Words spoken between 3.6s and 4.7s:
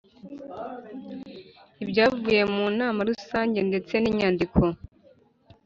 ndetse n inyandiko